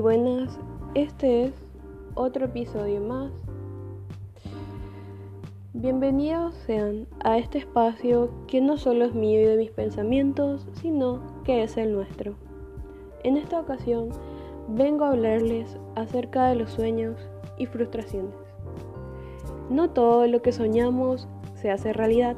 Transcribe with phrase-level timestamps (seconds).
[0.00, 0.58] buenas.
[0.94, 1.52] Este es
[2.14, 3.32] otro episodio más.
[5.72, 11.20] Bienvenidos sean a este espacio que no solo es mío y de mis pensamientos, sino
[11.44, 12.34] que es el nuestro.
[13.24, 14.10] En esta ocasión
[14.68, 17.16] vengo a hablarles acerca de los sueños
[17.56, 18.34] y frustraciones.
[19.70, 22.36] No todo lo que soñamos se hace realidad.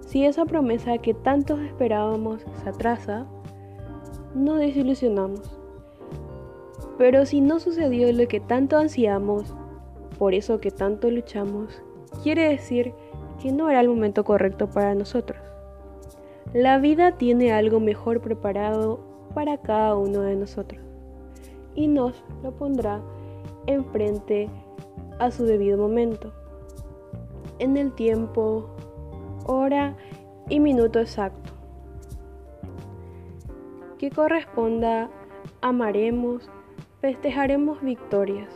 [0.00, 3.26] Si esa promesa que tantos esperábamos se atrasa,
[4.34, 5.65] nos desilusionamos.
[6.98, 9.54] Pero si no sucedió lo que tanto ansiamos,
[10.18, 11.82] por eso que tanto luchamos,
[12.22, 12.94] quiere decir
[13.40, 15.40] que no era el momento correcto para nosotros.
[16.54, 19.00] La vida tiene algo mejor preparado
[19.34, 20.80] para cada uno de nosotros
[21.74, 23.02] y nos lo pondrá
[23.66, 24.48] enfrente
[25.18, 26.32] a su debido momento,
[27.58, 28.70] en el tiempo,
[29.46, 29.96] hora
[30.48, 31.52] y minuto exacto,
[33.98, 35.10] que corresponda
[35.60, 36.50] amaremos
[37.06, 38.48] festejaremos victorias,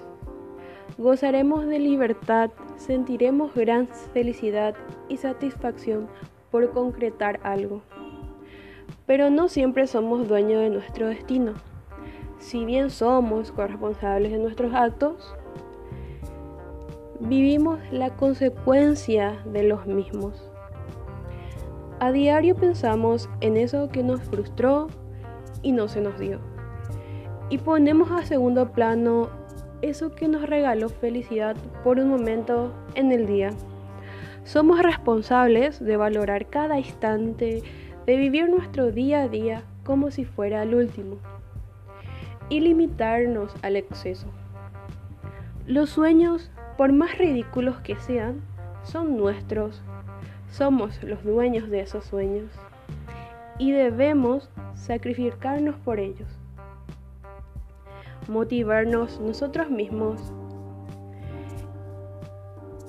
[0.98, 4.74] gozaremos de libertad, sentiremos gran felicidad
[5.08, 6.08] y satisfacción
[6.50, 7.82] por concretar algo.
[9.06, 11.52] Pero no siempre somos dueños de nuestro destino.
[12.38, 15.32] Si bien somos corresponsables de nuestros actos,
[17.20, 20.50] vivimos la consecuencia de los mismos.
[22.00, 24.88] A diario pensamos en eso que nos frustró
[25.62, 26.49] y no se nos dio
[27.50, 29.28] y ponemos a segundo plano
[29.82, 33.50] eso que nos regaló felicidad por un momento en el día.
[34.44, 37.62] Somos responsables de valorar cada instante,
[38.06, 41.16] de vivir nuestro día a día como si fuera el último
[42.48, 44.28] y limitarnos al exceso.
[45.66, 48.40] Los sueños, por más ridículos que sean,
[48.82, 49.82] son nuestros.
[50.50, 52.50] Somos los dueños de esos sueños
[53.58, 56.39] y debemos sacrificarnos por ellos
[58.30, 60.32] motivarnos nosotros mismos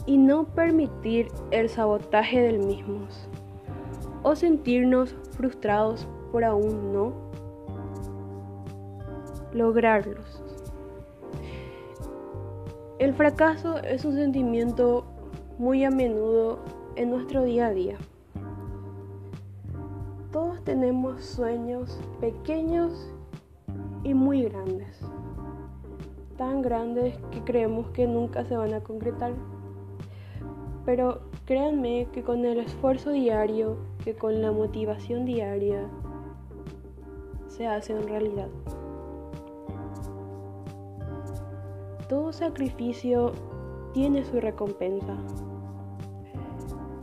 [0.05, 3.07] y no permitir el sabotaje del mismo
[4.21, 7.13] o sentirnos frustrados por aún no
[9.51, 10.43] lograrlos.
[12.99, 15.05] El fracaso es un sentimiento
[15.57, 16.59] muy a menudo
[16.95, 17.97] en nuestro día a día.
[20.31, 23.11] Todos tenemos sueños pequeños
[24.03, 25.01] y muy grandes
[26.41, 29.31] tan grandes que creemos que nunca se van a concretar.
[30.85, 35.87] Pero créanme que con el esfuerzo diario, que con la motivación diaria,
[37.47, 38.47] se hace en realidad.
[42.09, 43.33] Todo sacrificio
[43.93, 45.17] tiene su recompensa.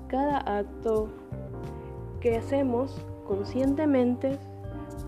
[0.09, 1.11] Cada acto
[2.19, 4.37] que hacemos conscientemente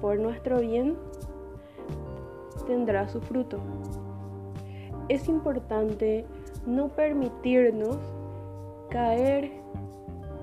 [0.00, 0.96] por nuestro bien
[2.68, 3.58] tendrá su fruto
[5.10, 6.24] es importante
[6.66, 7.98] no permitirnos
[8.90, 9.50] caer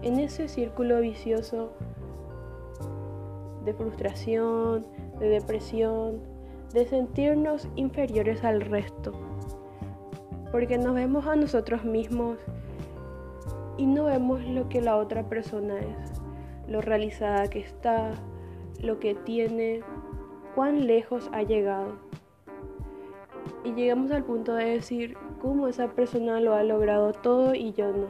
[0.02, 1.72] en ese círculo vicioso
[3.64, 4.86] de frustración,
[5.20, 6.20] de depresión,
[6.74, 9.14] de sentirnos inferiores al resto.
[10.52, 12.38] Porque nos vemos a nosotros mismos
[13.78, 16.22] y no vemos lo que la otra persona es,
[16.68, 18.12] lo realizada que está,
[18.82, 19.80] lo que tiene,
[20.56, 22.06] cuán lejos ha llegado
[23.64, 27.92] y llegamos al punto de decir cómo esa persona lo ha logrado todo y yo
[27.92, 28.08] no.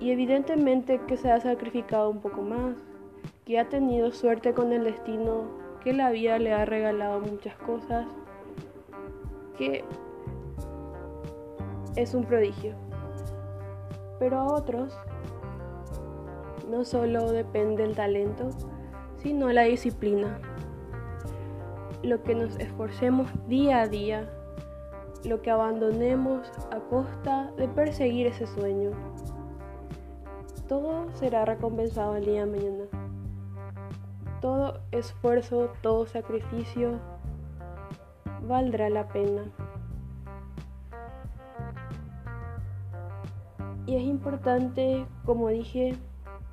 [0.00, 2.76] Y evidentemente que se ha sacrificado un poco más,
[3.44, 5.44] que ha tenido suerte con el destino,
[5.82, 8.06] que la vida le ha regalado muchas cosas,
[9.56, 9.84] que
[11.96, 12.74] es un prodigio.
[14.18, 14.96] Pero a otros
[16.68, 18.50] no solo depende el talento,
[19.16, 20.40] sino la disciplina
[22.02, 24.28] lo que nos esforcemos día a día,
[25.24, 28.90] lo que abandonemos a costa de perseguir ese sueño.
[30.68, 32.84] Todo será recompensado el día de mañana.
[34.40, 36.98] Todo esfuerzo, todo sacrificio
[38.42, 39.44] valdrá la pena.
[43.86, 45.94] Y es importante, como dije,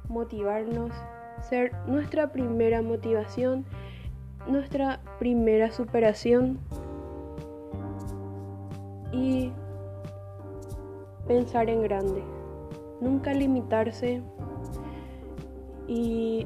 [0.07, 0.91] motivarnos,
[1.41, 3.65] ser nuestra primera motivación
[4.47, 6.59] nuestra primera superación.
[9.11, 9.51] Y
[11.27, 12.23] pensar en grande,
[13.01, 14.21] nunca limitarse
[15.87, 16.45] y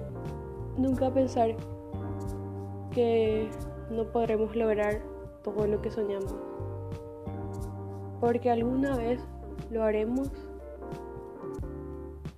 [0.78, 1.56] nunca pensar
[2.92, 3.50] que
[3.90, 5.02] no podremos lograr
[5.44, 6.36] todo lo que soñamos,
[8.20, 9.20] porque alguna vez
[9.72, 10.30] lo haremos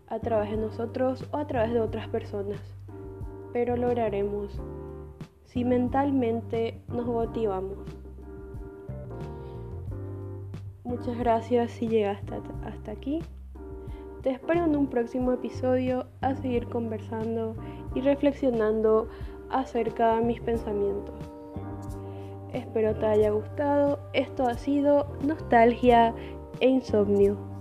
[0.07, 2.59] a través de nosotros o a través de otras personas,
[3.53, 4.59] pero lograremos
[5.55, 7.77] si mentalmente nos motivamos.
[10.83, 13.21] Muchas gracias si llegaste hasta aquí.
[14.21, 17.55] Te espero en un próximo episodio a seguir conversando
[17.95, 19.07] y reflexionando
[19.49, 21.15] acerca de mis pensamientos.
[22.51, 23.99] Espero te haya gustado.
[24.11, 26.13] Esto ha sido Nostalgia
[26.59, 27.54] e Insomnio.